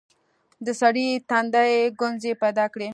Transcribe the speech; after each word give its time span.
د 0.65 0.67
سړي 0.81 1.07
تندي 1.29 1.71
ګونځې 1.99 2.31
پيدا 2.41 2.65
کړې. 2.73 2.89